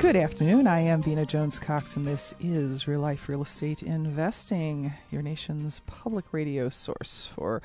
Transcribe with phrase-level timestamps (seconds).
[0.00, 0.66] Good afternoon.
[0.66, 5.80] I am Vena Jones Cox, and this is Real Life Real Estate Investing, your nation's
[5.80, 7.60] public radio source for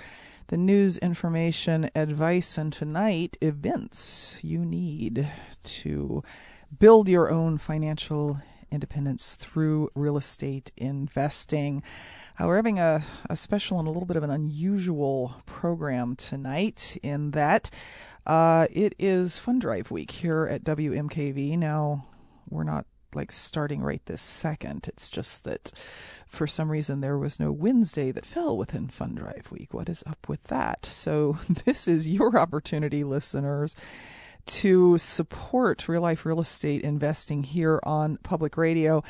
[0.47, 5.29] the news, information, advice, and tonight, events you need
[5.63, 6.23] to
[6.77, 11.83] build your own financial independence through real estate investing.
[12.37, 16.97] Uh, we're having a, a special and a little bit of an unusual program tonight
[17.01, 17.69] in that
[18.25, 21.57] uh, it is Fund Drive Week here at WMKV.
[21.57, 22.07] Now,
[22.49, 24.87] we're not like starting right this second.
[24.87, 25.71] It's just that
[26.27, 29.73] for some reason there was no Wednesday that fell within Fund Drive Week.
[29.73, 30.85] What is up with that?
[30.85, 33.75] So, this is your opportunity, listeners,
[34.47, 39.01] to support real life real estate investing here on public radio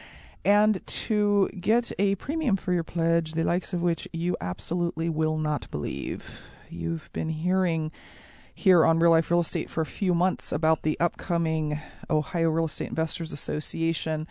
[0.46, 5.40] and to get a premium for your pledge, the likes of which you absolutely will
[5.40, 6.46] not believe.
[6.70, 7.92] You've been hearing
[8.58, 12.66] here on Real Life Real Estate for a few months about the upcoming Ohio Real
[12.66, 14.28] Estate Investors Association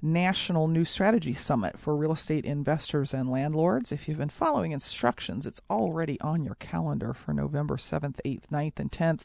[0.00, 3.90] National New Strategy Summit for real estate investors and landlords.
[3.90, 8.78] If you've been following instructions, it's already on your calendar for November 7th, 8th, 9th,
[8.78, 9.22] and 10th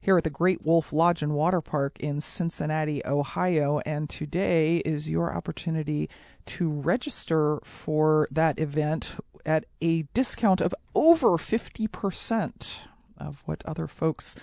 [0.00, 3.80] here at the Great Wolf Lodge and Water Park in Cincinnati, Ohio.
[3.84, 6.08] And today is your opportunity
[6.46, 12.78] to register for that event at a discount of over 50%
[13.22, 14.36] of what other folks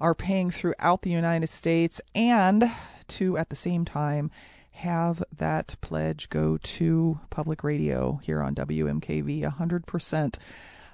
[0.00, 2.64] are paying throughout the United States and
[3.08, 4.30] to at the same time
[4.72, 10.36] have that pledge go to public radio here on WMKV 100%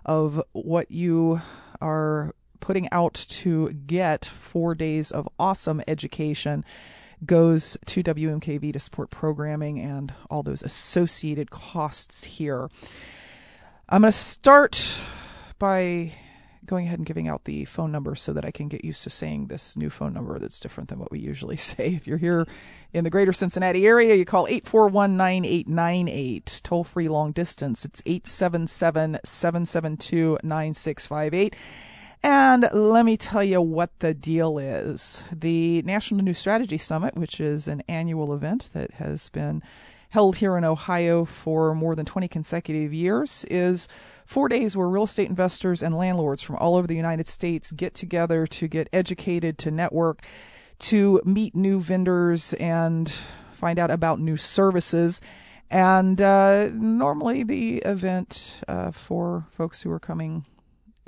[0.06, 1.42] of what you
[1.82, 6.64] are putting out to get 4 days of awesome education
[7.26, 12.70] goes to WMKV to support programming and all those associated costs here.
[13.88, 14.98] I'm going to start
[15.58, 16.12] by
[16.66, 19.10] going ahead and giving out the phone number so that I can get used to
[19.10, 21.94] saying this new phone number that's different than what we usually say.
[21.94, 22.46] If you're here
[22.92, 26.60] in the greater Cincinnati area, you call 841 9898.
[26.64, 31.56] Toll free long distance, it's 877 772 9658.
[32.22, 35.22] And let me tell you what the deal is.
[35.30, 39.62] The National New Strategy Summit, which is an annual event that has been
[40.14, 43.88] held here in Ohio for more than 20 consecutive years, is
[44.24, 47.96] four days where real estate investors and landlords from all over the United States get
[47.96, 50.22] together to get educated, to network,
[50.78, 53.10] to meet new vendors and
[53.50, 55.20] find out about new services.
[55.68, 60.46] And uh, normally, the event uh, for folks who are coming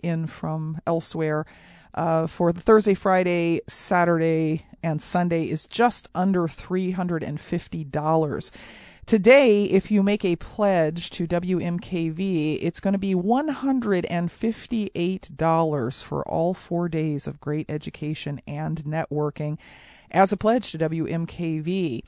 [0.03, 1.47] in from elsewhere
[1.94, 8.50] uh, for the Thursday, Friday, Saturday, and Sunday is just under $350.
[9.06, 16.55] Today, if you make a pledge to WMKV, it's going to be $158 for all
[16.55, 19.59] four days of great education and networking
[20.11, 22.03] as a pledge to WMKV.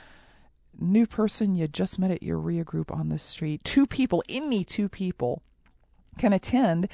[0.79, 4.65] new person you just met at your REIA group on the street, two people, any
[4.65, 5.43] two people,
[6.19, 6.89] can attend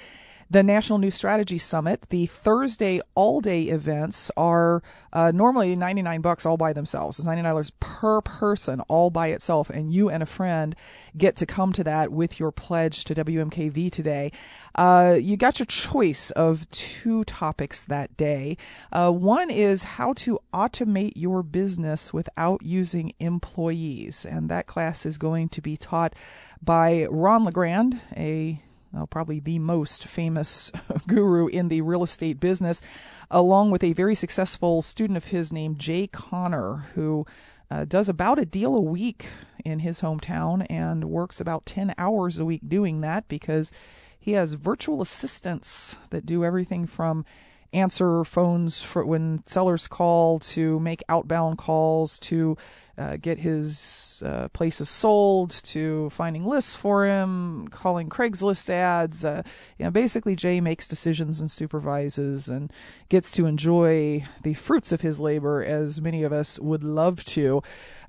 [0.50, 2.06] the National New Strategy Summit.
[2.10, 4.82] The Thursday all day events are
[5.12, 7.20] uh, normally 99 bucks all by themselves.
[7.20, 9.70] It's $99 per person all by itself.
[9.70, 10.74] And you and a friend
[11.16, 14.32] get to come to that with your pledge to WMKV today.
[14.74, 18.56] Uh, you got your choice of two topics that day.
[18.90, 24.26] Uh, one is how to automate your business without using employees.
[24.26, 26.14] And that class is going to be taught
[26.60, 28.60] by Ron LeGrand, a
[29.10, 30.72] probably the most famous
[31.06, 32.82] guru in the real estate business,
[33.30, 37.26] along with a very successful student of his named Jay Conner, who
[37.70, 39.28] uh, does about a deal a week
[39.64, 43.70] in his hometown and works about 10 hours a week doing that because
[44.18, 47.24] he has virtual assistants that do everything from
[47.72, 52.56] answer phones for when sellers call, to make outbound calls, to
[52.98, 59.24] uh, get his uh, places sold, to finding lists for him, calling Craigslist ads.
[59.24, 59.42] Uh,
[59.78, 62.70] you know, basically, Jay makes decisions and supervises and
[63.08, 67.62] gets to enjoy the fruits of his labor as many of us would love to.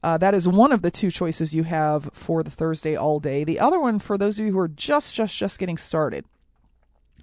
[0.04, 3.44] Uh, that is one of the two choices you have for the Thursday all day.
[3.44, 6.26] The other one, for those of you who are just, just, just getting started,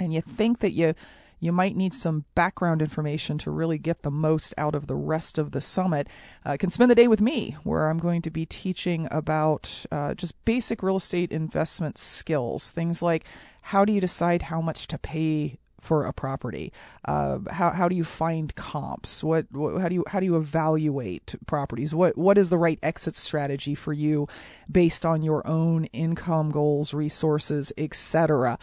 [0.01, 0.95] and you think that you
[1.41, 5.39] you might need some background information to really get the most out of the rest
[5.39, 6.09] of the summit.
[6.45, 10.15] Uh, can spend the day with me, where I'm going to be teaching about uh,
[10.15, 12.71] just basic real estate investment skills.
[12.71, 13.25] Things like
[13.63, 16.73] how do you decide how much to pay for a property?
[17.05, 19.23] Uh, how how do you find comps?
[19.23, 21.95] What, what, how do you how do you evaluate properties?
[21.95, 24.29] What what is the right exit strategy for you
[24.71, 28.59] based on your own income goals, resources, etc.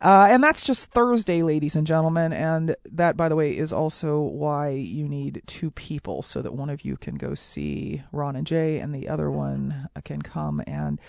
[0.00, 2.32] Uh, and that's just Thursday, ladies and gentlemen.
[2.32, 6.70] And that, by the way, is also why you need two people so that one
[6.70, 11.00] of you can go see Ron and Jay, and the other one can come and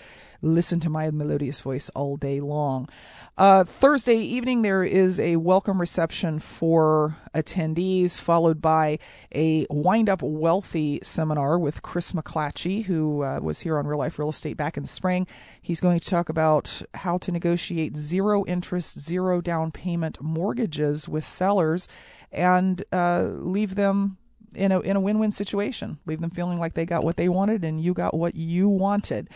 [0.42, 2.88] listen to my melodious voice all day long.
[3.36, 8.98] Uh, Thursday evening, there is a welcome reception for attendees, followed by
[9.34, 14.18] a Wind Up Wealthy seminar with Chris McClatchy, who uh, was here on Real Life
[14.18, 15.26] Real Estate back in the spring.
[15.60, 21.26] He's going to talk about how to negotiate zero interest, zero down payment mortgages with
[21.26, 21.88] sellers
[22.32, 24.18] and uh, leave them
[24.54, 25.98] in a in a win-win situation.
[26.06, 29.30] Leave them feeling like they got what they wanted and you got what you wanted.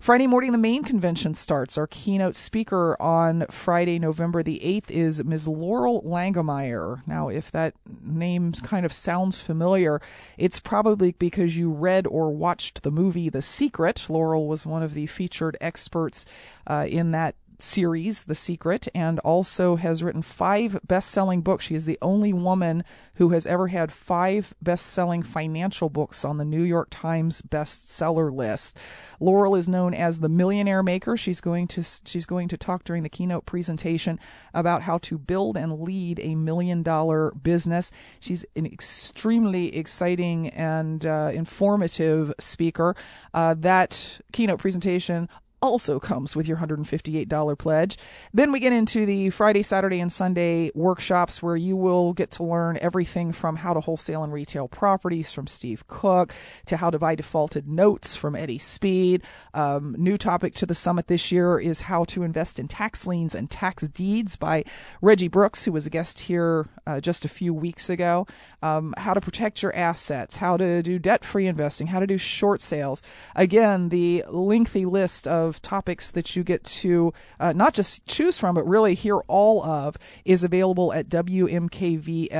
[0.00, 1.76] Friday morning, the main convention starts.
[1.76, 5.46] Our keynote speaker on Friday, November the 8th is Ms.
[5.46, 7.06] Loral Langemeier.
[7.06, 10.00] Now, if that name kind of sounds familiar,
[10.38, 14.06] it's probably because you read or watched the movie The Secret.
[14.08, 16.24] Loral was one of the featured experts
[16.66, 21.66] uh, in that series, The Secret, and also has written five best selling books.
[21.66, 22.84] She is the only woman
[23.14, 28.32] who has ever had five best selling financial books on the New York Times bestseller
[28.32, 28.78] list.
[29.20, 31.16] Loral is known as the millionaire maker.
[31.16, 34.18] She's going to she's going to talk during the keynote presentation
[34.54, 37.92] about how to build and lead a million dollar business.
[38.20, 42.96] She's an extremely exciting and uh, informative speaker.
[43.34, 45.28] Uh, that keynote presentation
[45.62, 47.98] also comes with your $158 pledge.
[48.32, 52.44] Then we get into the Friday, Saturday, and Sunday workshops where you will get to
[52.44, 56.34] learn everything from how to wholesale and retail properties from Steve Cook
[56.66, 59.22] to how to buy defaulted notes from Eddie Speed.
[59.52, 63.34] Um, new topic to the summit this year is how to invest in tax liens
[63.34, 64.64] and tax deeds by
[65.02, 68.26] Reggie Brooks, who was a guest here uh, just a few weeks ago.
[68.62, 72.16] Um, how to protect your assets, how to do debt free investing, how to do
[72.16, 73.02] short sales.
[73.36, 78.38] Again, the lengthy list of of topics that you get to uh, not just choose
[78.38, 82.30] from, but really hear all of is available at WMKVFM.org.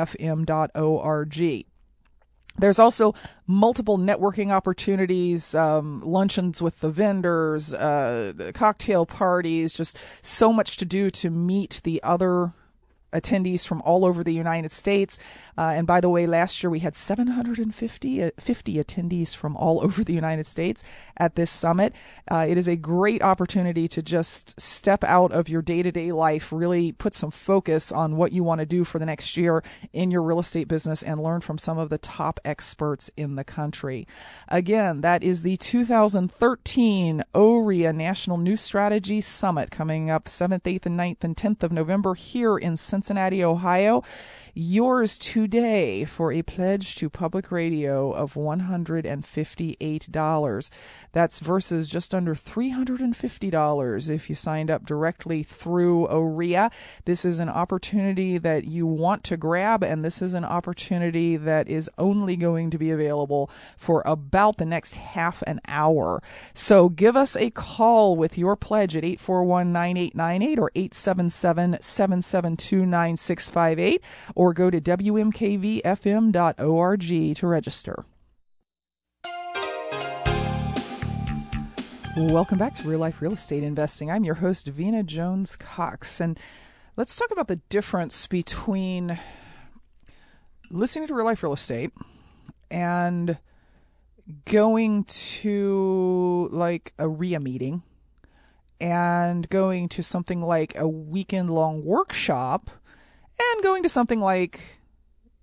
[2.58, 3.14] There's also
[3.46, 10.84] multiple networking opportunities, um, luncheons with the vendors, uh, cocktail parties, just so much to
[10.84, 12.52] do to meet the other
[13.12, 15.18] attendees from all over the United States.
[15.56, 19.80] Uh, and by the way, last year we had 750 uh, 50 attendees from all
[19.84, 20.82] over the United States
[21.16, 21.94] at this summit.
[22.30, 26.12] Uh, it is a great opportunity to just step out of your day to day
[26.12, 29.62] life, really put some focus on what you want to do for the next year
[29.92, 33.44] in your real estate business, and learn from some of the top experts in the
[33.44, 34.06] country.
[34.48, 40.98] Again, that is the 2013 OREA National New Strategy Summit coming up 7th, 8th, and
[40.98, 42.76] 9th and 10th of November here in.
[43.00, 44.02] Cincinnati, Ohio.
[44.52, 50.70] Yours today for a pledge to public radio of $158.
[51.12, 56.70] That's versus just under $350 if you signed up directly through OREA.
[57.04, 61.68] This is an opportunity that you want to grab, and this is an opportunity that
[61.68, 66.20] is only going to be available for about the next half an hour.
[66.52, 74.02] So give us a call with your pledge at 841 9898 or 877 772 9658
[74.34, 78.04] or go to WMKVFM.org to register.
[82.16, 84.10] Welcome back to Real Life Real Estate Investing.
[84.10, 86.38] I'm your host, Vena Jones Cox, and
[86.96, 89.18] let's talk about the difference between
[90.70, 91.92] listening to Real Life Real Estate
[92.70, 93.38] and
[94.44, 97.82] going to like a REIA meeting
[98.80, 102.70] and going to something like a weekend long workshop
[103.54, 104.80] and going to something like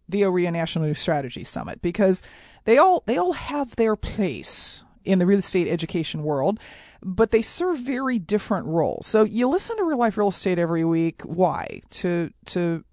[0.09, 2.21] the OREA National Strategy Summit because
[2.65, 6.59] they all they all have their place in the real estate education world,
[7.01, 9.07] but they serve very different roles.
[9.07, 11.21] So you listen to Real Life Real Estate every week.
[11.23, 11.81] Why?
[11.91, 12.83] To to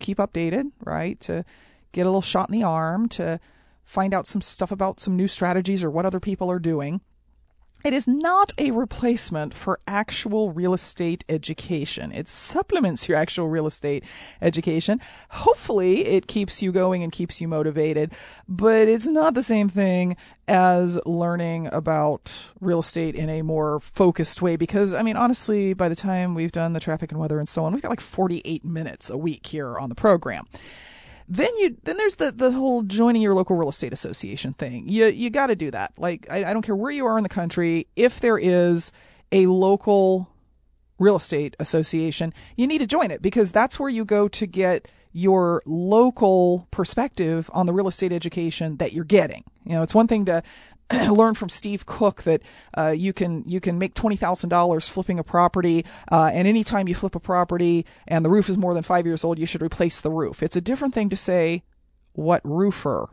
[0.00, 1.20] keep updated, right?
[1.20, 1.44] To
[1.92, 3.40] get a little shot in the arm, to
[3.84, 7.00] find out some stuff about some new strategies or what other people are doing.
[7.84, 12.12] It is not a replacement for actual real estate education.
[12.12, 14.04] It supplements your actual real estate
[14.40, 15.00] education.
[15.30, 18.12] Hopefully, it keeps you going and keeps you motivated,
[18.48, 24.40] but it's not the same thing as learning about real estate in a more focused
[24.42, 27.48] way because, I mean, honestly, by the time we've done the traffic and weather and
[27.48, 30.46] so on, we've got like 48 minutes a week here on the program.
[31.28, 34.88] Then you then there's the the whole joining your local real estate association thing.
[34.88, 35.92] You you got to do that.
[35.98, 38.92] Like I, I don't care where you are in the country, if there is
[39.30, 40.28] a local
[40.98, 44.88] real estate association, you need to join it because that's where you go to get
[45.12, 49.44] your local perspective on the real estate education that you're getting.
[49.64, 50.42] You know, it's one thing to
[51.10, 52.42] learn from Steve Cook that
[52.76, 56.88] uh, you can you can make twenty thousand dollars flipping a property, uh, and anytime
[56.88, 59.62] you flip a property and the roof is more than five years old, you should
[59.62, 60.42] replace the roof.
[60.42, 61.62] It's a different thing to say
[62.12, 63.08] what roofer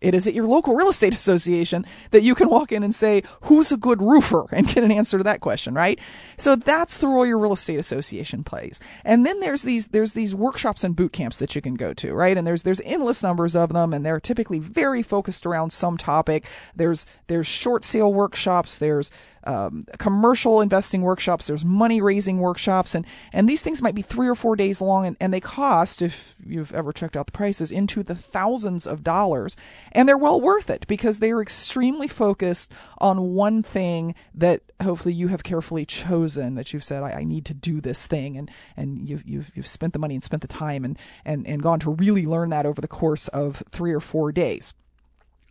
[0.00, 3.22] it is at your local real estate association that you can walk in and say,
[3.42, 5.98] who's a good roofer and get an answer to that question, right?
[6.36, 8.80] So that's the role your real estate association plays.
[9.04, 12.12] And then there's these, there's these workshops and boot camps that you can go to,
[12.12, 12.36] right?
[12.36, 16.46] And there's, there's endless numbers of them and they're typically very focused around some topic.
[16.74, 18.78] There's, there's short sale workshops.
[18.78, 19.10] There's,
[19.46, 24.28] um, commercial investing workshops, there's money raising workshops, and, and these things might be three
[24.28, 27.72] or four days long, and, and they cost, if you've ever checked out the prices,
[27.72, 29.56] into the thousands of dollars.
[29.92, 35.14] And they're well worth it because they are extremely focused on one thing that hopefully
[35.14, 38.50] you have carefully chosen, that you've said, I, I need to do this thing, and,
[38.76, 41.80] and you've, you've, you've spent the money and spent the time and, and, and gone
[41.80, 44.74] to really learn that over the course of three or four days.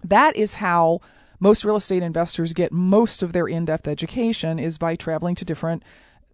[0.03, 1.01] That is how
[1.39, 5.83] most real estate investors get most of their in-depth education is by traveling to different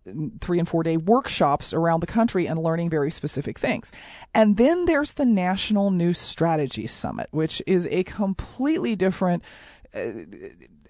[0.05, 3.91] mm, three and four day workshops around the country and learning very specific things.
[4.34, 9.43] And then there's the National New Strategy Summit, which is a completely different.
[9.93, 10.25] Uh,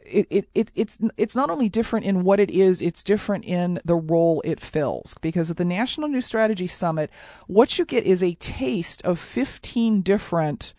[0.03, 3.79] it, it, it, it's it's not only different in what it is, it's different in
[3.85, 5.15] the role it fills.
[5.21, 7.09] Because at the National New Strategy Summit,
[7.47, 10.73] what you get is a taste of 15 different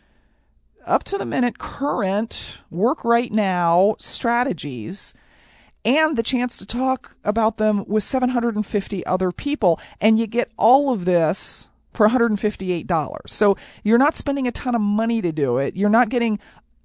[0.87, 5.15] up to the minute current work right now strategies
[5.85, 10.93] and the chance to talk about them with 750 other people and you get all
[10.93, 13.19] of this for $158.
[13.27, 15.77] So you're not spending a ton of money to do it.
[15.77, 16.39] You're not getting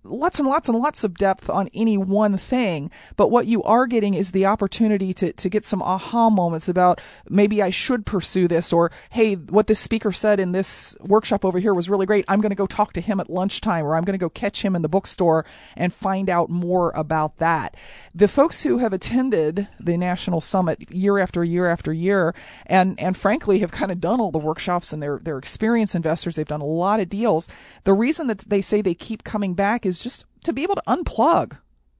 [0.03, 3.87] lots and lots and lots of depth on any one thing, but what you are
[3.87, 8.47] getting is the opportunity to, to get some aha moments about maybe I should pursue
[8.47, 12.25] this or, hey, what this speaker said in this workshop over here was really great.
[12.27, 14.61] I'm going to go talk to him at lunchtime or I'm going to go catch
[14.61, 17.75] him in the bookstore and find out more about that.
[18.13, 22.33] The folks who have attended the National Summit year after year after year
[22.65, 26.35] and, and frankly have kind of done all the workshops and they're, they're experienced investors,
[26.35, 27.47] they've done a lot of deals.
[27.83, 30.83] The reason that they say they keep coming back is just to be able to
[30.87, 31.57] unplug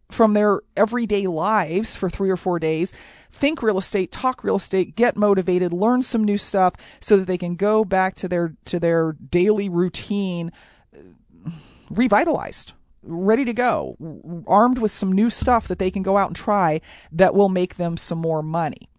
[0.10, 2.94] from their everyday lives for three or four days,
[3.32, 7.38] think real estate, talk real estate, get motivated, learn some new stuff so that they
[7.38, 10.51] can go back to their to their daily routine
[10.96, 11.50] uh,
[11.89, 16.36] revitalized, ready to go, armed with some new stuff that they can go out and
[16.36, 16.79] try
[17.12, 18.89] that will make them some more money.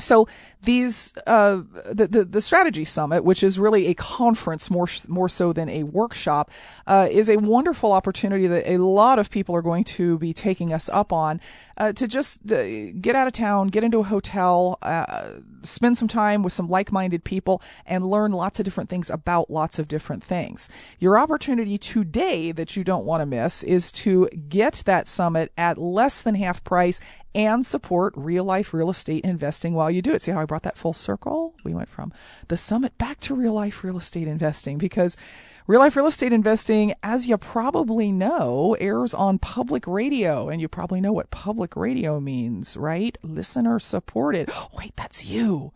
[0.00, 0.26] So
[0.62, 5.52] these uh, the, the, the strategy summit, which is really a conference more more so
[5.52, 6.50] than a workshop,
[6.86, 10.72] uh, is a wonderful opportunity that a lot of people are going to be taking
[10.72, 11.40] us up on
[11.76, 16.08] uh, to just uh, get out of town, get into a hotel, uh, spend some
[16.08, 19.88] time with some like minded people and learn lots of different things about lots of
[19.88, 20.68] different things.
[20.98, 25.78] Your opportunity today that you don't want to miss is to get that summit at
[25.78, 27.00] less than half price
[27.34, 30.22] and support real life real estate investing while you do it.
[30.22, 31.54] See how I brought that full circle?
[31.64, 32.12] We went from
[32.48, 35.16] the summit back to real life real estate investing because
[35.66, 40.68] Real Life Real Estate Investing, as you probably know, airs on public radio, and you
[40.68, 43.16] probably know what public radio means, right?
[43.22, 44.50] Listener supported.
[44.76, 45.72] wait, that's you.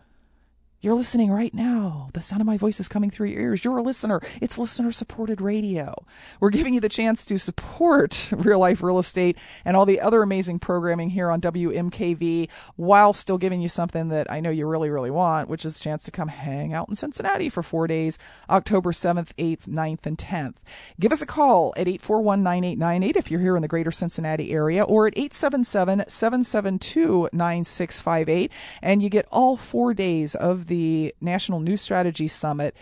[0.80, 2.08] You're listening right now.
[2.12, 3.64] The sound of my voice is coming through your ears.
[3.64, 4.20] You're a listener.
[4.40, 5.92] It's listener supported radio.
[6.38, 10.22] We're giving you the chance to support real life real estate and all the other
[10.22, 14.88] amazing programming here on WMKV while still giving you something that I know you really,
[14.88, 18.16] really want, which is a chance to come hang out in Cincinnati for four days,
[18.48, 20.62] October 7th, 8th, 9th, and 10th.
[21.00, 24.84] Give us a call at 841 9898 if you're here in the greater Cincinnati area
[24.84, 28.52] or at 877 772 9658.
[28.80, 32.76] And you get all four days of the National News Strategy Summit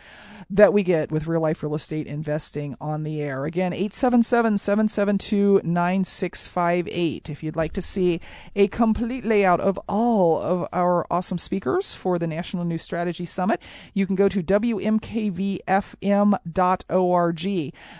[0.50, 3.44] that we get with real life real estate investing on the air.
[3.44, 7.30] Again, 877 772 9658.
[7.30, 8.20] If you'd like to see
[8.54, 13.60] a complete layout of all of our awesome speakers for the National New Strategy Summit,
[13.92, 15.64] you can go to WMKVFM.org.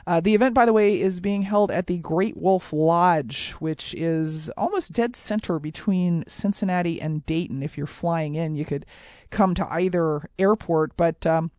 [0.07, 3.95] Uh, the event, by the way, is being held at the Great Wolf Lodge, which
[3.95, 8.87] is almost dead center between Cincinnati and Dayton if you're flying in, you could
[9.31, 11.51] come to either airport, but um,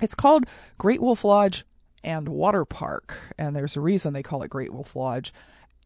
[0.00, 0.46] it's called
[0.78, 1.64] Great Wolf Lodge
[2.04, 5.32] and Water Park, and there's a reason they call it Great Wolf Lodge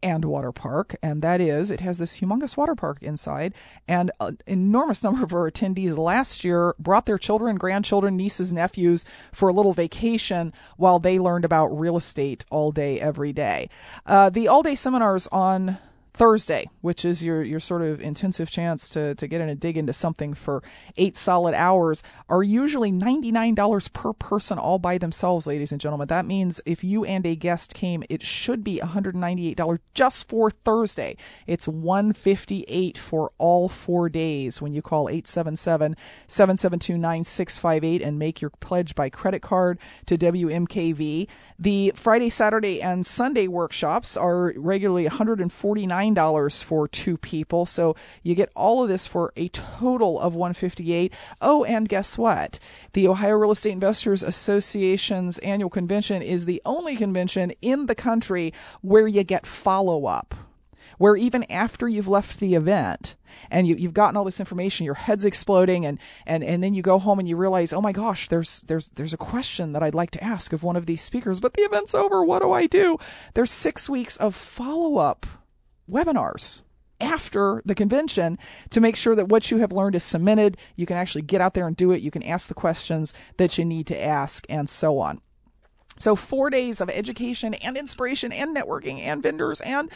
[0.03, 3.53] and water park, and that is it has this humongous water park inside,
[3.87, 9.05] and an enormous number of our attendees last year brought their children, grandchildren, nieces, nephews
[9.31, 13.69] for a little vacation while they learned about real estate all day, every day.
[14.05, 15.77] Uh, the all day seminars on
[16.17, 19.77] Thursday, which is your your sort of intensive chance to to get in and dig
[19.77, 20.63] into something for
[20.97, 25.79] eight solid hours, are usually ninety nine dollars per person all by themselves, ladies and
[25.79, 26.07] gentlemen.
[26.07, 29.57] That means if you and a guest came, it should be one hundred ninety eight
[29.57, 31.17] dollars just for Thursday.
[31.45, 38.49] It's one fifty eight for all four days when you call 877-772-9658 and make your
[38.59, 39.77] pledge by credit card
[40.07, 41.27] to WMKV.
[41.59, 46.87] The Friday, Saturday, and Sunday workshops are regularly one hundred and forty nine $9 for
[46.87, 47.65] two people.
[47.65, 51.13] So you get all of this for a total of 158.
[51.41, 52.59] Oh, and guess what?
[52.93, 58.53] The Ohio Real Estate Investors Association's annual convention is the only convention in the country
[58.81, 60.35] where you get follow up
[60.97, 63.15] where even after you've left the event
[63.51, 66.81] and you, have gotten all this information, your head's exploding, and, and, and then you
[66.81, 69.95] go home and you realize, oh my gosh, there's there's there's a question that I'd
[69.95, 72.23] like to ask of one of these speakers, but the event's over.
[72.23, 72.97] What do I do?
[73.33, 75.25] There's six weeks of follow up
[75.89, 76.61] webinars
[76.99, 78.37] after the convention
[78.71, 80.57] to make sure that what you have learned is cemented.
[80.75, 82.01] You can actually get out there and do it.
[82.01, 85.21] You can ask the questions that you need to ask, and so on.
[85.99, 89.91] So, four days of education and inspiration and networking and vendors and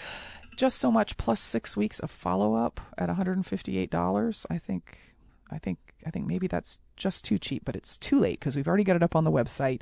[0.58, 4.46] just so much, plus six weeks of follow up at $158.
[4.50, 5.11] I think,
[5.52, 8.68] I think I think maybe that's just too cheap, but it's too late because we've
[8.68, 9.82] already got it up on the website,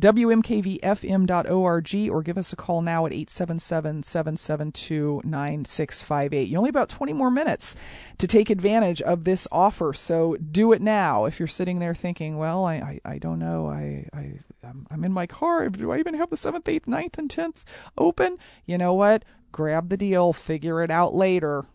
[0.00, 6.48] wmkvfm.org, or give us a call now at 877 772 9658.
[6.48, 7.76] You only about 20 more minutes
[8.18, 11.24] to take advantage of this offer, so do it now.
[11.24, 14.38] If you're sitting there thinking, well, I, I, I don't know, I, I,
[14.90, 17.62] I'm in my car, do I even have the 7th, 8th, 9th, and 10th
[17.98, 18.38] open?
[18.64, 19.24] You know what?
[19.52, 21.66] Grab the deal, figure it out later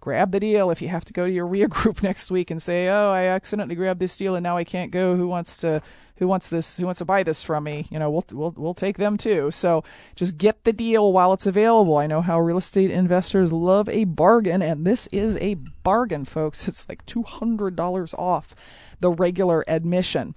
[0.00, 0.70] grab the deal.
[0.70, 3.24] If you have to go to your REIA group next week and say, "Oh, I
[3.24, 5.16] accidentally grabbed this deal and now I can't go.
[5.16, 5.82] Who wants to
[6.20, 6.76] who wants this?
[6.76, 7.86] Who wants to buy this from me?
[7.90, 9.50] You know, we'll we'll we'll take them too.
[9.50, 9.82] So
[10.14, 11.96] just get the deal while it's available.
[11.96, 16.68] I know how real estate investors love a bargain, and this is a bargain, folks.
[16.70, 18.54] It's like two hundred dollars off
[19.00, 20.34] the regular admission.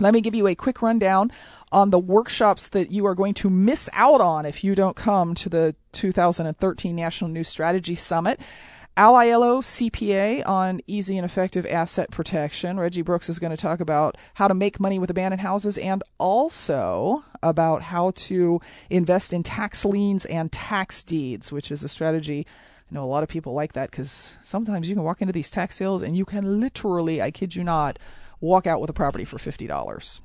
[0.00, 1.30] Let me give you a quick rundown
[1.70, 5.34] on the workshops that you are going to miss out on if you don't come
[5.34, 8.40] to the 2013 National New Strategy Summit.
[8.94, 12.78] Aliello CPA on easy and effective asset protection.
[12.78, 16.02] Reggie Brooks is going to talk about how to make money with abandoned houses and
[16.18, 22.46] also about how to invest in tax liens and tax deeds, which is a strategy.
[22.90, 25.50] I know a lot of people like that because sometimes you can walk into these
[25.50, 27.98] tax sales and you can literally, I kid you not,
[28.42, 30.20] walk out with a property for $50.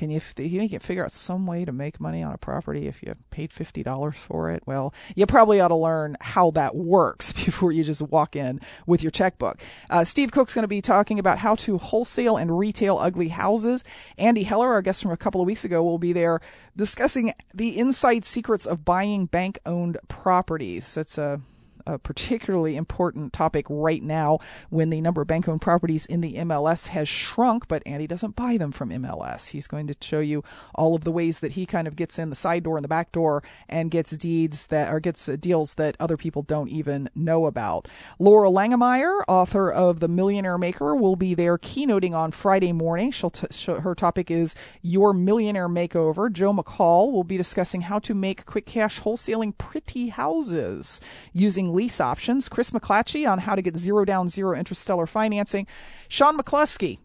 [0.00, 3.02] Can you, you can figure out some way to make money on a property if
[3.02, 4.62] you paid $50 for it?
[4.64, 9.02] Well, you probably ought to learn how that works before you just walk in with
[9.02, 9.60] your checkbook.
[9.90, 13.84] Uh, Steve Cook's going to be talking about how to wholesale and retail ugly houses.
[14.16, 16.40] Andy Heller, our guest from a couple of weeks ago, will be there
[16.74, 20.96] discussing the inside secrets of buying bank owned properties.
[20.96, 21.42] It's a
[21.86, 24.38] a particularly important topic right now
[24.68, 28.36] when the number of bank owned properties in the MLS has shrunk, but Andy doesn't
[28.36, 29.50] buy them from MLS.
[29.50, 30.42] He's going to show you
[30.74, 32.88] all of the ways that he kind of gets in the side door and the
[32.88, 37.46] back door and gets deeds that or gets deals that other people don't even know
[37.46, 37.88] about.
[38.20, 43.10] Loral Langemeier, author of The Millionaire Maker, will be there keynoting on Friday morning.
[43.10, 46.32] She'll t- her topic is Your Millionaire Makeover.
[46.32, 51.00] Joe McCall will be discussing how to make quick cash wholesaling pretty houses
[51.32, 52.48] using lease options.
[52.48, 55.66] Chris McClatchy on how to get zero down, zero interest stellar financing.
[56.08, 56.98] Sean McCluskey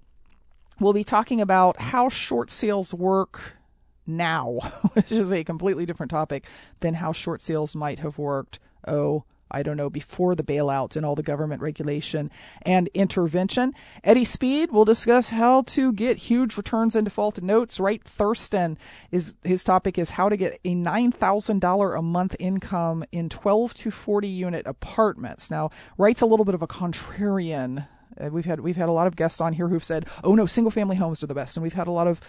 [0.80, 3.58] will be talking about how short sales work
[4.06, 4.60] now,
[4.94, 6.46] which is a completely different topic
[6.80, 11.06] than how short sales might have worked, oh, I don't know, before the bailout and
[11.06, 12.32] all the government regulation
[12.64, 13.74] and intervention.
[14.04, 17.80] Eddie Speed will discuss how to get huge returns in defaulted notes.
[17.80, 18.78] Wright Thurston
[19.12, 23.30] is his topic is how to get a nine thousand dollar a month income in
[23.30, 25.52] twelve to forty unit apartments.
[25.52, 27.88] Now, Wright's a little bit of a contrarian.
[28.20, 30.46] Uh, we've had we've had a lot of guests on here who've said, "Oh no,
[30.46, 32.20] single family homes are the best," and we've had a lot of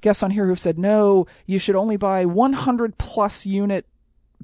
[0.00, 3.86] guests on here who've said, "No, you should only buy 100 plus unit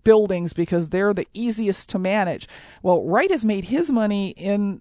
[0.05, 2.49] buildings because they're the easiest to manage.
[2.83, 4.81] Well, Wright has made his money in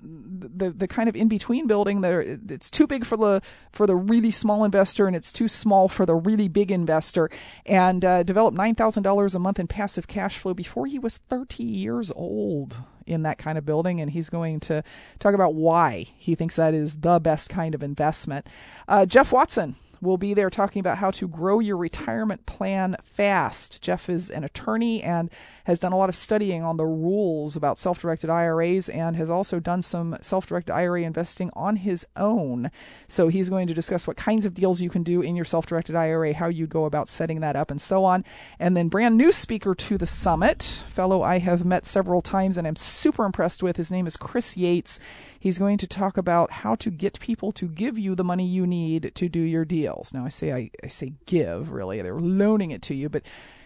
[0.55, 3.87] the the kind of in between building that are, it's too big for the for
[3.87, 7.29] the really small investor and it's too small for the really big investor,
[7.65, 11.17] and uh, developed nine thousand dollars a month in passive cash flow before he was
[11.17, 14.83] thirty years old in that kind of building, and he's going to
[15.17, 18.47] talk about why he thinks that is the best kind of investment.
[18.87, 23.81] Uh, Jeff Watson will be there talking about how to grow your retirement plan fast.
[23.81, 25.29] Jeff is an attorney and
[25.65, 29.29] has done a lot of studying on the rules about self directed IRAs and has
[29.29, 32.71] also done some self directed IRA investing on his own.
[33.07, 35.65] So he's going to discuss what kinds of deals you can do in your self
[35.65, 38.23] directed IRA, how you go about setting that up, and so on.
[38.59, 42.67] And then, brand new speaker to the summit, fellow I have met several times and
[42.67, 43.77] I'm super impressed with.
[43.77, 44.99] His name is Chris Yates.
[45.39, 48.67] He's going to talk about how to get people to give you the money you
[48.67, 50.13] need to do your deals.
[50.13, 52.01] Now, I say I, I say give, really.
[52.01, 53.23] They're loaning it to you, but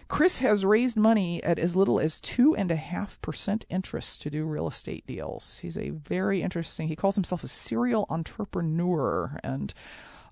[0.08, 4.30] Chris has raised money at as little as two and a half percent interest to
[4.30, 5.58] do real estate deals.
[5.58, 6.88] He's a very interesting.
[6.88, 9.72] He calls himself a serial entrepreneur, and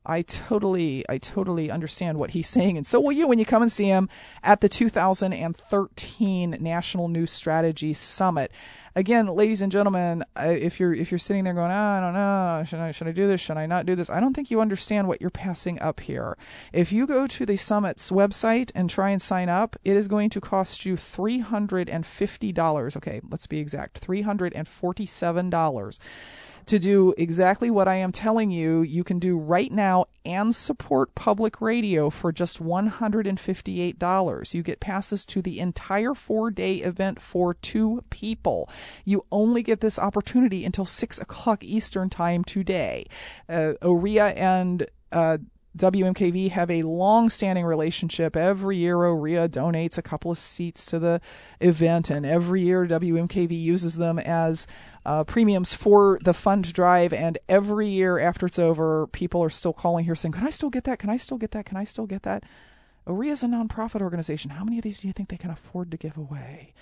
[0.05, 3.63] I totally, I totally understand what he's saying, and so will you when you come
[3.63, 4.09] and see him
[4.43, 8.53] at the 2013 National New Strategy Summit.
[8.95, 12.63] Again, ladies and gentlemen, if you're if you're sitting there going, oh, I don't know,
[12.67, 13.41] should I should I do this?
[13.41, 14.11] Should I not do this?
[14.11, 16.37] I don't think you understand what you're passing up here.
[16.75, 20.29] If you go to the summit's website and try and sign up, it is going
[20.31, 22.95] to cost you three hundred and fifty dollars.
[22.95, 25.99] Okay, let's be exact, three hundred and forty-seven dollars
[26.67, 31.15] to do exactly what I am telling you you can do right now and support
[31.15, 34.55] public radio for just $158.
[34.55, 38.69] You get passes to the entire four day event for two people.
[39.05, 43.07] You only get this opportunity until 6 o'clock Eastern Time today.
[43.49, 45.39] Uh, OREA and uh,
[45.77, 48.37] WMKV have a long standing relationship.
[48.37, 51.21] Every year, OREA donates a couple of seats to the
[51.61, 54.67] event, and every year, WMKV uses them as
[55.07, 57.13] uh, premiums for the fund drive.
[57.15, 60.71] And every year after it's over, people are still calling here saying, Can I still
[60.71, 60.99] get that?
[60.99, 61.65] Can I still get that?
[61.65, 62.45] Can I still get that?
[63.07, 64.51] OREA is a nonprofit organization.
[64.51, 66.75] How many of these do you think they can afford to give away?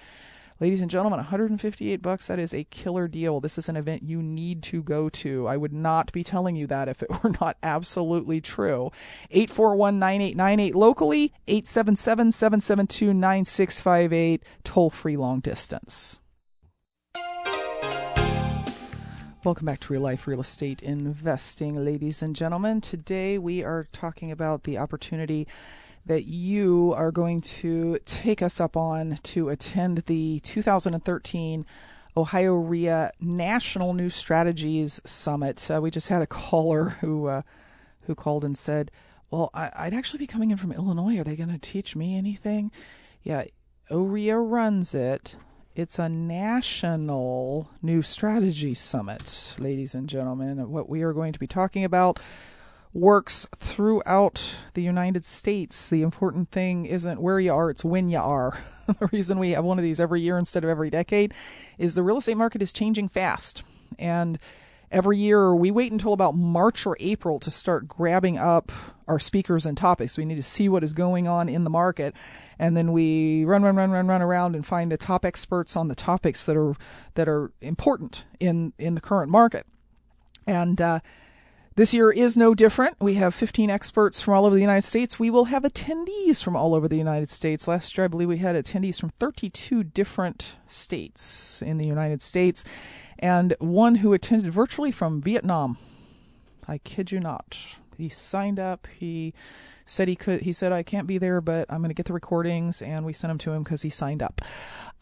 [0.61, 3.41] Ladies and gentlemen, 158 bucks, that is a killer deal.
[3.41, 5.49] This is an event you need to go to.
[5.49, 8.91] I would not be telling you that if it were not absolutely true.
[9.35, 16.19] 841-9898 locally, 877-772-9658 toll free long distance.
[19.43, 22.83] Welcome back to Real Life Real Estate Investing, ladies and gentlemen.
[22.83, 25.49] Today we are talking about the opportunity
[26.11, 31.65] that you are going to take us up on to attend the 2013
[32.17, 35.71] Ohio REIA National New Strategies Summit.
[35.71, 37.43] Uh, we just had a caller who uh,
[38.01, 38.91] who called and said,
[39.31, 41.17] "Well, I, would actually be coming in from Illinois.
[41.21, 42.73] Are they going to teach me anything?"
[43.23, 43.45] Yeah,
[43.89, 45.37] OREA runs it.
[45.77, 50.73] It's a national new strategy summit, ladies and gentlemen.
[50.73, 52.19] What we are going to be talking about
[52.93, 55.89] works throughout the United States.
[55.89, 58.59] The important thing isn't where you are, it's when you are.
[58.87, 61.33] the reason we have one of these every year instead of every decade
[61.79, 63.63] is the real estate market is changing fast.
[63.99, 64.39] And
[64.91, 68.73] every year we wait until about March or April to start grabbing up
[69.07, 70.19] our speakers and topics.
[70.19, 72.15] We need to see what is going on in the market,
[72.59, 75.89] and then we run, run, run, run, run around and find the top experts on
[75.89, 76.75] the topics that are
[77.15, 79.67] that are important in in the current market.
[80.47, 81.01] And uh,
[81.77, 82.97] this year is no different.
[83.01, 85.19] We have 15 experts from all over the United States.
[85.19, 87.69] We will have attendees from all over the United States.
[87.69, 92.65] Last year, I believe we had attendees from 32 different states in the United States
[93.19, 95.79] and one who attended virtually from Vietnam.
[96.67, 97.57] I kid you not.
[97.97, 98.89] He signed up.
[98.99, 99.35] He
[99.85, 100.41] said he could.
[100.41, 103.13] He said I can't be there, but I'm going to get the recordings, and we
[103.13, 104.41] sent them to him because he signed up.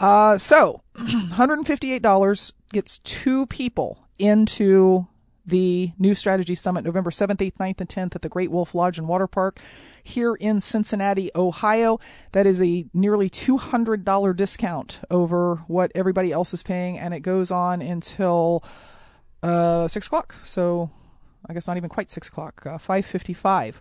[0.00, 5.06] Uh, so, $158 gets two people into
[5.48, 8.98] the New Strategy Summit November 7th, 8th, 9th, and 10th at the Great Wolf Lodge
[8.98, 9.60] and Water Park
[10.02, 11.98] here in Cincinnati, Ohio.
[12.32, 17.50] That is a nearly $200 discount over what everybody else is paying, and it goes
[17.50, 18.62] on until
[19.42, 20.36] uh, 6 o'clock.
[20.42, 20.90] So
[21.48, 23.80] I guess not even quite 6 o'clock, uh, 5.55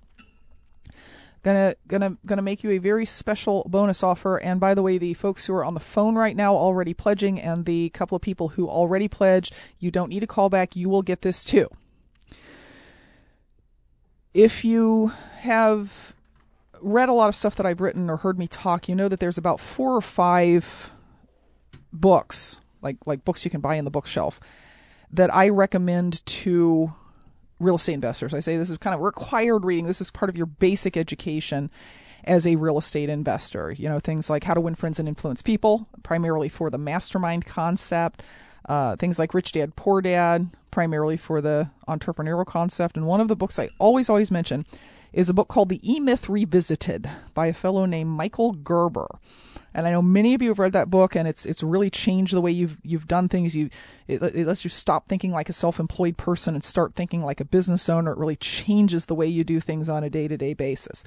[1.44, 4.38] gonna gonna gonna make you a very special bonus offer.
[4.38, 7.40] And by the way the folks who are on the phone right now already pledging
[7.40, 10.76] and the couple of people who already pledged you don't need a call back.
[10.76, 11.70] You will get this too.
[14.34, 16.14] If you have
[16.82, 19.20] read a lot of stuff that I've written or heard me talk, you know that
[19.20, 20.92] there's about four or five
[21.92, 24.40] books, like like books you can buy in the bookshelf,
[25.12, 26.94] that I recommend to
[27.60, 28.34] real estate investors.
[28.34, 29.86] I say this is kind of required reading.
[29.86, 31.72] This is part of your basic education
[32.24, 33.72] as a real estate investor.
[33.72, 37.46] You know, things like How to Win Friends and Influence People, primarily for the mastermind
[37.46, 38.24] concept.
[38.68, 42.98] Uh, things like Rich Dad Poor Dad, primarily for the entrepreneurial concept.
[42.98, 44.66] And one of the books I always, always mention
[45.18, 49.08] is a book called The E Myth Revisited by a fellow named Michael Gerber.
[49.74, 52.36] And I know many of you have read that book, and it's it's really changed
[52.36, 53.56] the way you've you've done things.
[53.56, 53.72] You
[54.08, 57.46] it, it lets you stop thinking like a self-employed person and start thinking like a
[57.46, 58.12] business owner.
[58.12, 61.04] It really changes the way you do things on a day-to-day basis.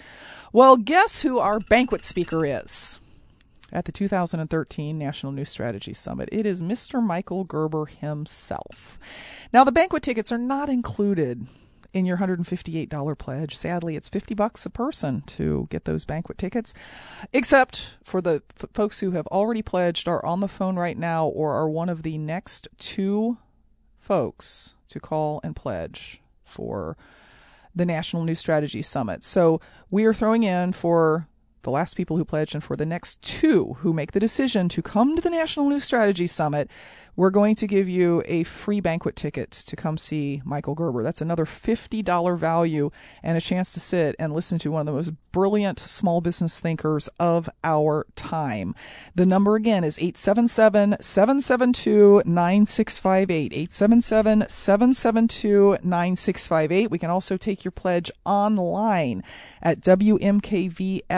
[0.53, 3.01] Well, guess who our banquet speaker is?
[3.73, 6.29] At the 2013 National New Strategy Summit.
[6.33, 7.01] It is Mr.
[7.01, 8.99] Michael Gerber himself.
[9.53, 11.46] Now, the banquet tickets are not included
[11.92, 13.57] in your $158 pledge.
[13.57, 16.72] Sadly, it's 50 bucks a person to get those banquet tickets,
[17.33, 21.26] except for the f- folks who have already pledged, are on the phone right now,
[21.26, 23.38] or are one of the next two
[23.98, 26.96] folks to call and pledge for
[27.74, 29.22] the National New Strategy Summit.
[29.22, 31.29] So we are throwing in for
[31.62, 34.83] the last people who pledged and for the next two who make the decision to
[34.83, 36.70] come to the National New Strategy Summit,
[37.16, 41.03] we're going to give you a free banquet ticket to come see Michael Gerber.
[41.03, 42.90] That's another $50 value
[43.23, 46.59] and a chance to sit and listen to one of the most brilliant small business
[46.59, 48.75] thinkers of our time.
[49.14, 53.53] The number again is 877 772 9658.
[53.53, 56.90] 877 772 9658.
[56.90, 59.23] We can also take your pledge online
[59.62, 61.11] at WMKVFM.org.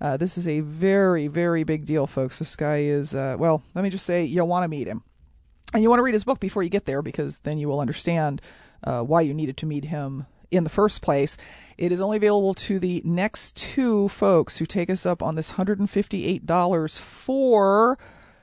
[0.00, 2.38] Uh, this is a very, very big deal, folks.
[2.38, 5.02] This guy is, uh, well, let me just say, you'll want to meet him.
[5.74, 7.80] And you want to read his book before you get there because then you will
[7.80, 8.42] understand
[8.84, 11.38] uh, why you needed to meet him in the first place.
[11.78, 15.54] It is only available to the next two folks who take us up on this
[15.54, 17.98] $158 for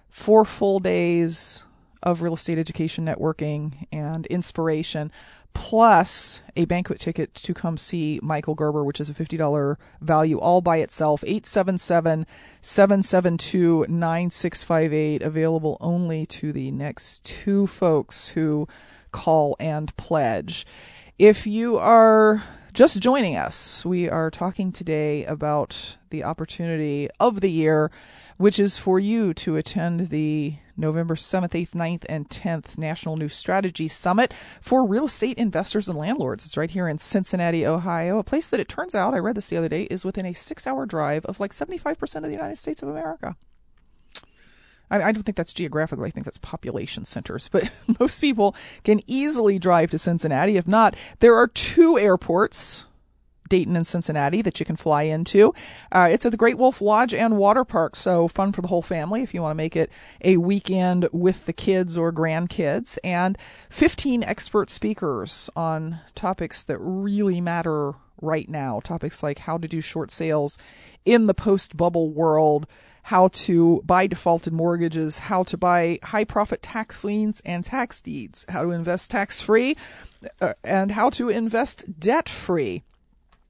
[0.10, 1.66] four full days
[2.02, 5.12] of real estate education networking and inspiration
[5.54, 10.62] plus a banquet ticket to come see Michael Gerber, which is a $50 value all
[10.62, 11.24] by itself.
[11.24, 12.26] 877
[12.62, 18.68] 772 9658, available only to the next two folks who
[19.12, 20.66] call and pledge.
[21.18, 27.52] If you are just joining us, we are talking today about the opportunity of the
[27.52, 27.92] year,
[28.40, 33.28] which is for you to attend the November 7th, 8th, 9th, and 10th National New
[33.28, 36.46] Strategy Summit for real estate investors and landlords.
[36.46, 39.50] It's right here in Cincinnati, Ohio, a place that it turns out, I read this
[39.50, 42.58] the other day, is within a six hour drive of like 75% of the United
[42.58, 43.36] States of America.
[44.90, 46.06] I, don't think that's geographical.
[46.06, 47.50] I think that's population centers.
[47.50, 50.56] But most people can easily drive to Cincinnati.
[50.56, 52.86] If not, there are two airports
[53.50, 55.54] Dayton and Cincinnati that you can fly into.
[55.92, 58.82] Uh, it's at the Great Wolf Lodge and Water Park, so fun for the whole
[58.82, 59.92] family if you want to make it
[60.24, 62.98] a weekend with the kids or grandkids.
[63.04, 63.38] And
[63.70, 68.80] 15 expert speakers on topics that really matter right now.
[68.82, 70.58] Topics like how to do short sales
[71.06, 72.68] in the post bubble world
[73.10, 78.46] how to buy defaulted mortgages, how to buy high profit tax liens and tax deeds,
[78.50, 79.76] how to invest tax free,
[80.42, 82.84] uh, and how to invest debt free.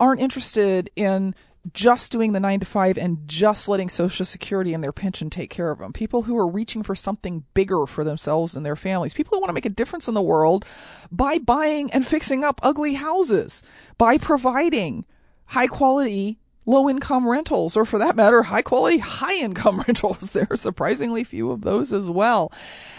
[0.00, 1.34] aren't interested in
[1.72, 5.48] just doing the 9 to 5 and just letting social security and their pension take
[5.48, 5.92] care of them.
[5.92, 9.14] People who are reaching for something bigger for themselves and their families.
[9.14, 10.64] People who want to make a difference in the world
[11.12, 13.62] by buying and fixing up ugly houses,
[13.96, 15.04] by providing
[15.46, 20.30] high quality low income rentals, or for that matter, high quality, high income rentals.
[20.30, 22.52] There are surprisingly few of those as well.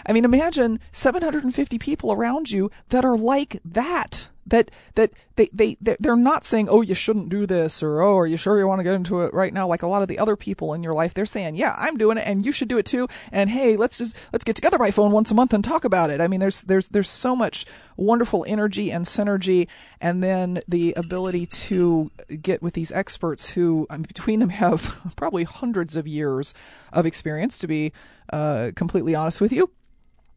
[0.06, 5.76] I mean, imagine 750 people around you that are like that that that they they
[5.80, 8.78] they're not saying oh you shouldn't do this or oh are you sure you want
[8.78, 9.66] to get into it right now?
[9.66, 12.18] Like a lot of the other people in your life they're saying yeah I'm doing
[12.18, 14.90] it and you should do it too and hey let's just let's get together by
[14.90, 16.20] phone once a month and talk about it.
[16.20, 19.68] I mean there's there's there's so much wonderful energy and synergy
[20.00, 22.10] and then the ability to
[22.42, 26.54] get with these experts who between them have probably hundreds of years
[26.92, 27.92] of experience to be
[28.32, 29.70] uh, completely honest with you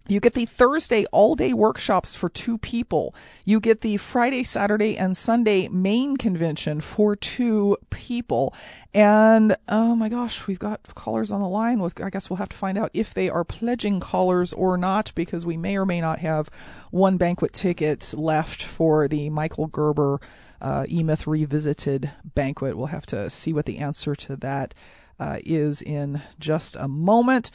[0.08, 3.14] you get the Thursday all day workshops for two people.
[3.46, 8.54] You get the Friday, Saturday, and Sunday main convention for two people.
[8.94, 11.80] And oh my gosh, we've got callers on the line.
[11.80, 15.12] With, I guess we'll have to find out if they are pledging callers or not
[15.16, 16.50] because we may or may not have
[16.92, 20.20] one banquet ticket left for the Michael Gerber
[20.62, 22.78] uh, E Myth Revisited banquet.
[22.78, 24.74] We'll have to see what the answer to that
[25.20, 27.52] uh, is in just a moment.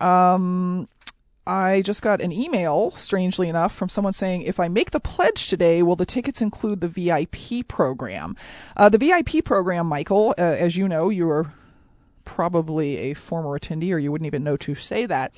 [0.00, 0.88] Um,
[1.48, 5.48] I just got an email, strangely enough, from someone saying, if I make the pledge
[5.48, 8.36] today, will the tickets include the VIP program?
[8.76, 11.50] Uh, the VIP program, Michael, uh, as you know, you are
[12.26, 15.32] probably a former attendee, or you wouldn't even know to say that.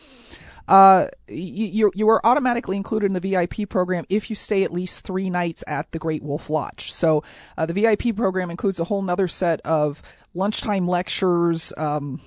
[0.66, 5.04] Uh, you, you are automatically included in the VIP program if you stay at least
[5.04, 6.92] three nights at the Great Wolf Lodge.
[6.92, 7.22] So
[7.56, 10.02] uh, the VIP program includes a whole nother set of
[10.34, 12.20] lunchtime lectures, um,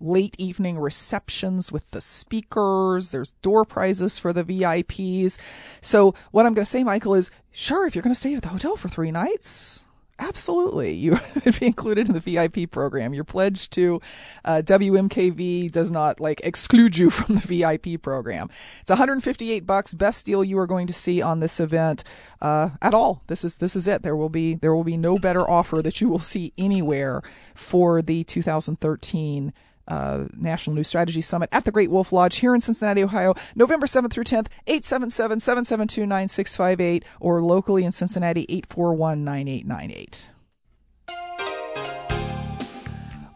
[0.00, 3.12] late evening receptions with the speakers.
[3.12, 5.38] There's door prizes for the VIPs.
[5.80, 8.42] So what I'm going to say, Michael, is sure, if you're going to stay at
[8.42, 9.84] the hotel for three nights,
[10.20, 13.14] absolutely, you would be included in the VIP program.
[13.14, 14.00] Your pledge to
[14.44, 18.50] uh, WMKV does not like exclude you from the VIP program.
[18.80, 22.04] It's 158 bucks, best deal you are going to see on this event
[22.40, 23.22] uh, at all.
[23.26, 24.02] This is this is it.
[24.02, 27.22] There will be there will be no better offer that you will see anywhere
[27.54, 29.52] for the 2013
[29.90, 33.86] uh, National New Strategy Summit at the Great Wolf Lodge here in Cincinnati, Ohio, November
[33.86, 40.30] 7th through 10th, 877 772 9658, or locally in Cincinnati, 841 9898.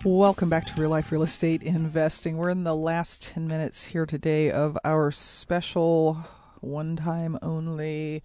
[0.05, 2.37] Welcome back to Real Life Real Estate Investing.
[2.37, 6.25] We're in the last 10 minutes here today of our special
[6.61, 8.23] one time only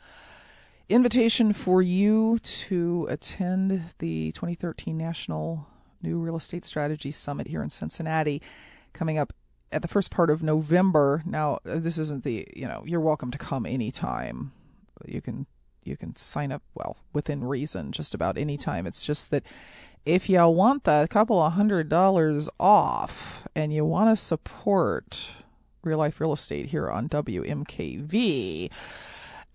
[0.89, 5.67] invitation for you to attend the 2013 National
[6.01, 8.41] New Real Estate Strategy Summit here in Cincinnati
[8.93, 9.33] coming up
[9.71, 11.21] at the first part of November.
[11.25, 14.51] Now, this isn't the, you know, you're welcome to come anytime.
[15.05, 15.45] You can
[15.83, 18.85] you can sign up well within reason just about any time.
[18.85, 19.43] It's just that
[20.05, 25.31] if y'all want that couple of hundred dollars off and you want to support
[25.81, 28.69] real life real estate here on WMKV,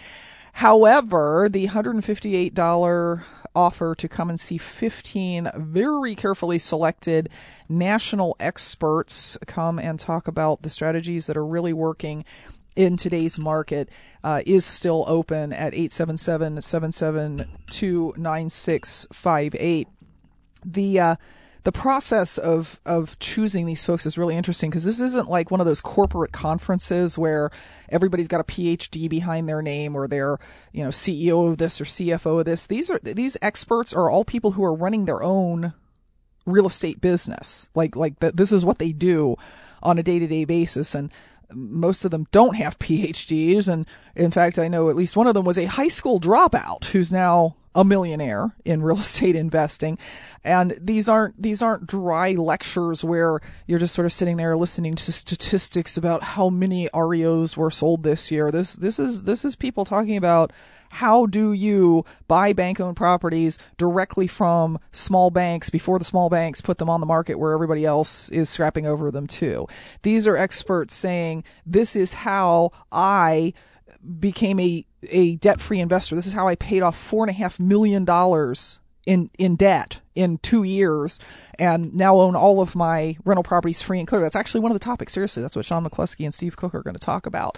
[0.54, 3.24] However, the $158
[3.56, 7.30] offer to come and see 15 very carefully selected
[7.70, 12.24] national experts come and talk about the strategies that are really working
[12.78, 13.90] in today's market
[14.24, 19.88] uh, is still open at 877 772 9658.
[20.66, 21.16] The uh,
[21.64, 25.60] the process of of choosing these folks is really interesting because this isn't like one
[25.60, 27.50] of those corporate conferences where
[27.90, 30.38] everybody's got a PhD behind their name or they're
[30.72, 32.68] you know CEO of this or CFO of this.
[32.68, 35.74] These are these experts are all people who are running their own
[36.46, 37.70] real estate business.
[37.76, 39.36] Like like this is what they do
[39.84, 41.12] on a day to day basis and
[41.54, 43.68] most of them don't have PhDs.
[43.68, 43.86] And
[44.16, 47.12] in fact, I know at least one of them was a high school dropout who's
[47.12, 49.98] now a millionaire in real estate investing.
[50.44, 54.96] And these aren't, these aren't dry lectures where you're just sort of sitting there listening
[54.96, 58.52] to statistics about how many REOs were sold this year.
[58.52, 60.52] This, this is, this is people talking about
[60.92, 66.62] how do you buy bank owned properties directly from small banks before the small banks
[66.62, 69.68] put them on the market where everybody else is scrapping over them too?
[70.04, 73.54] These are experts saying this is how I
[74.20, 76.16] became a, a debt free investor.
[76.16, 80.02] This is how I paid off four and a half million dollars in, in debt
[80.16, 81.18] in two years
[81.58, 84.22] and now own all of my rental properties free and clear.
[84.22, 85.14] That's actually one of the topics.
[85.14, 87.58] Seriously, that's what Sean McCluskey and Steve Cook are going to talk about.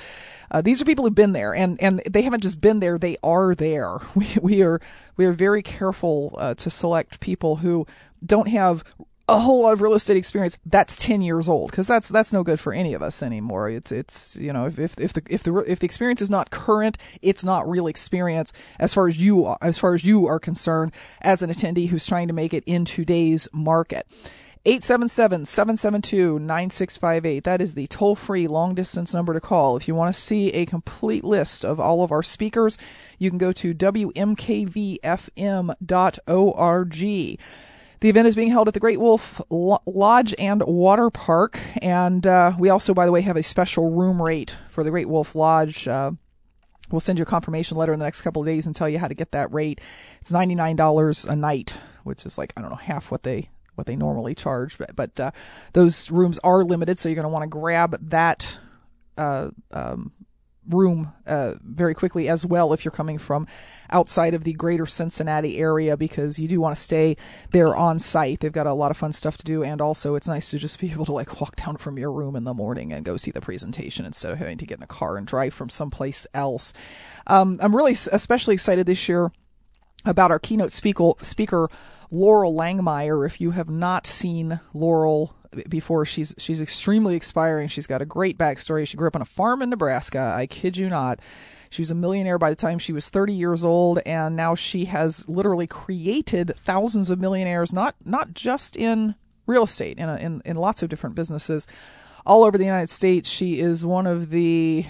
[0.52, 3.18] Uh, these are people who've been there, and and they haven't just been there; they
[3.24, 3.97] are there.
[4.16, 4.80] We we are
[5.18, 7.88] we are very careful uh, to select people who
[8.24, 8.84] don't have
[9.30, 12.43] a whole lot of real estate experience that's 10 years old because that's that's no
[12.43, 13.69] good for any of us anymore.
[13.69, 16.51] It's it's you know if, if, if the if the if the experience is not
[16.51, 20.91] current it's not real experience as far as you as far as you are concerned
[21.21, 24.07] as an attendee who's trying to make it in today's market.
[24.65, 29.77] 877-772-9658 that is the toll-free long distance number to call.
[29.77, 32.77] If you want to see a complete list of all of our speakers
[33.17, 34.99] you can go to wmkvfm.org
[38.02, 41.60] the event is being held at the Great Wolf Lodge and Water Park.
[41.82, 45.10] And uh, we also, by the way, have a special room rate for the Great
[45.10, 45.88] Wolf Lodge.
[45.88, 46.12] Uh,
[46.91, 49.00] we'll send you a confirmation letter in the next couple of days and tell you
[49.00, 49.82] how to get that rate.
[50.22, 53.95] It's $99 a night, which is like, I don't know, half what they what they
[53.95, 54.78] normally charge.
[54.78, 55.32] But, but uh,
[55.74, 58.60] those rooms are limited, so you're going to want to grab that
[59.18, 60.12] uh, um,
[60.70, 63.47] room uh, very quickly as well if you're coming from
[63.91, 67.17] outside of the greater Cincinnati area because you do want to stay
[67.51, 68.39] there on site.
[68.39, 70.80] They've got a lot of fun stuff to do, and also it's nice to just
[70.80, 73.32] be able to like walk down from your room in the morning and go see
[73.32, 76.74] the presentation instead of having to get in a car and drive from someplace else.
[77.28, 79.32] Um, I'm really especially excited this year
[80.05, 81.70] about our keynote speaker, speaker
[82.11, 83.26] Loral Langemeier.
[83.26, 85.32] If you have not seen Loral
[85.68, 87.68] before she's she's extremely expiring.
[87.68, 88.88] She's got a great backstory.
[88.88, 90.34] She grew up on a farm in Nebraska.
[90.36, 91.20] I kid you not.
[91.70, 94.86] She was a millionaire by the time she was 30 years old, and now she
[94.86, 100.41] has literally created thousands of millionaires, not not just in real estate, in, a, in
[100.45, 101.68] in lots of different businesses
[102.26, 103.30] all over the United States.
[103.30, 104.86] She is one of the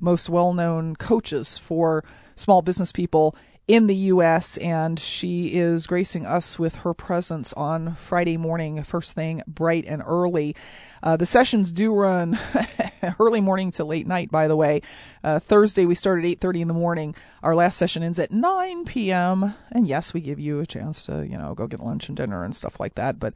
[0.00, 2.04] most well-known coaches for
[2.36, 3.34] small business people
[3.68, 9.12] in the U.S., and she is gracing us with her presence on Friday morning, first
[9.12, 10.56] thing, bright and early.
[11.02, 12.38] Uh, the sessions do run
[13.20, 14.80] early morning to late night, by the way.
[15.22, 17.14] Uh, Thursday we start at 8:30 in the morning.
[17.42, 19.54] Our last session ends at 9 p.m.
[19.70, 22.44] And yes, we give you a chance to, you know, go get lunch and dinner
[22.44, 23.20] and stuff like that.
[23.20, 23.34] But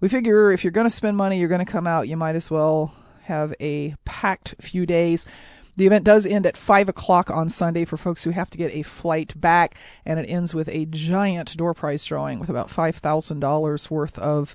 [0.00, 2.06] we figure if you're going to spend money, you're going to come out.
[2.06, 5.26] You might as well have a packed few days.
[5.80, 8.70] The event does end at 5 o'clock on Sunday for folks who have to get
[8.76, 13.90] a flight back, and it ends with a giant door prize drawing with about $5,000
[13.90, 14.54] worth of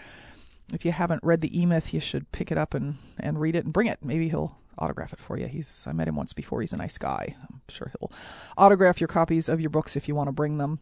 [0.73, 3.55] If you haven't read the E Myth, you should pick it up and, and read
[3.55, 3.99] it and bring it.
[4.01, 5.47] Maybe he'll autograph it for you.
[5.47, 6.61] He's I met him once before.
[6.61, 7.35] He's a nice guy.
[7.49, 8.11] I'm sure he'll
[8.57, 10.79] autograph your copies of your books if you want to bring them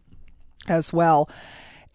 [0.68, 1.28] as well.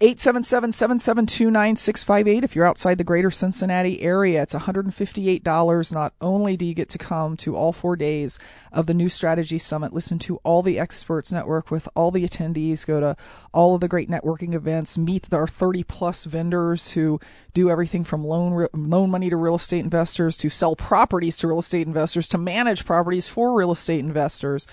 [0.02, 4.42] 877-772-9658 if you're outside the greater Cincinnati area.
[4.42, 5.94] It's $158.
[5.94, 8.40] Not only do you get to come to all 4 days
[8.72, 12.88] of the New Strategy Summit, listen to all the experts network with all the attendees,
[12.88, 13.18] go to
[13.52, 17.20] all of the great networking events, meet our 30 plus vendors who
[17.54, 21.60] do everything from loan loan money to real estate investors to sell properties to real
[21.60, 24.66] estate investors to manage properties for real estate investors.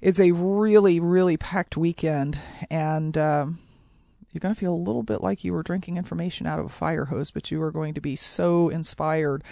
[0.00, 2.38] It's a really really packed weekend
[2.70, 3.58] and um,
[4.36, 6.68] you're going to feel a little bit like you were drinking information out of a
[6.68, 9.42] fire hose, but you are going to be so inspired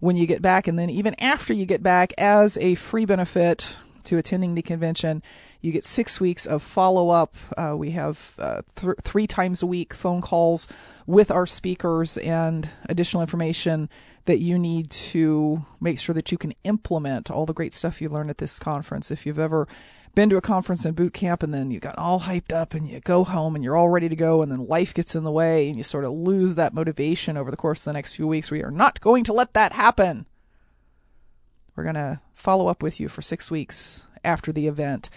[0.00, 0.66] when you get back.
[0.66, 5.22] And then, even after you get back, as a free benefit to attending the convention,
[5.60, 7.36] you get six weeks of follow up.
[7.56, 10.66] Uh, we have uh, th- three times a week phone calls
[11.06, 13.88] with our speakers and additional information
[14.24, 18.08] that you need to make sure that you can implement all the great stuff you
[18.08, 19.10] learn at this conference.
[19.10, 19.68] If you've ever
[20.14, 22.88] been to a conference and boot camp and then you got all hyped up and
[22.88, 25.30] you go home and you're all ready to go and then life gets in the
[25.30, 28.26] way and you sort of lose that motivation over the course of the next few
[28.26, 28.50] weeks.
[28.50, 30.26] We are not going to let that happen.
[31.74, 35.08] We're going to follow up with you for six weeks after the event.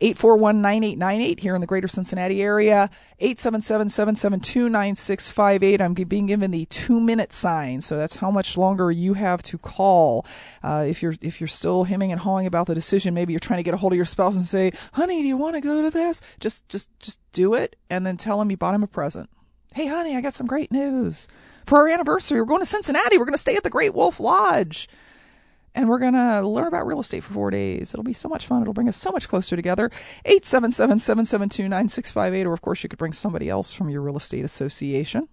[0.00, 2.88] 841-9898 here in the greater Cincinnati area.
[3.20, 5.80] 877-772-9658.
[5.80, 7.80] I'm being given the two minute sign.
[7.80, 10.26] So that's how much longer you have to call.
[10.62, 13.58] Uh, if you're, if you're still hemming and hawing about the decision, maybe you're trying
[13.58, 15.82] to get a hold of your spouse and say, honey, do you want to go
[15.82, 16.22] to this?
[16.40, 19.30] Just, just, just do it and then tell him you bought him a present.
[19.74, 21.28] Hey, honey, I got some great news.
[21.66, 23.18] For our anniversary, we're going to Cincinnati.
[23.18, 24.88] We're going to stay at the Great Wolf Lodge
[25.74, 27.92] and we're going to learn about real estate for four days.
[27.92, 28.62] It'll be so much fun.
[28.62, 29.90] It'll bring us so much closer together.
[30.26, 35.28] 877-772-9658, or of course you could bring somebody else from your real estate association.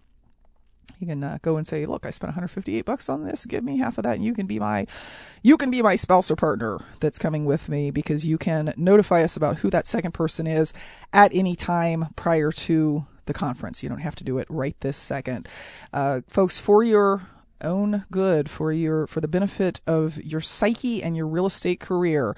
[0.99, 3.45] You can uh, go and say, "Look, I spent 158 bucks on this.
[3.45, 4.85] Give me half of that, and you can be my,
[5.41, 9.23] you can be my spouse or partner that's coming with me because you can notify
[9.23, 10.75] us about who that second person is
[11.11, 13.81] at any time prior to the conference.
[13.81, 15.49] You don't have to do it right this second,
[15.91, 16.59] uh, folks.
[16.59, 17.23] For your
[17.63, 22.35] own good for your for the benefit of your psyche and your real estate career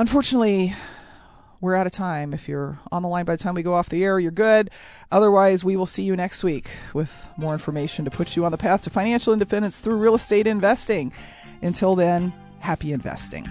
[0.00, 0.72] Unfortunately,
[1.60, 2.32] we're out of time.
[2.32, 4.70] If you're on the line by the time we go off the air, you're good.
[5.12, 8.56] Otherwise, we will see you next week with more information to put you on the
[8.56, 11.12] path to financial independence through real estate investing.
[11.60, 13.46] Until then, happy investing.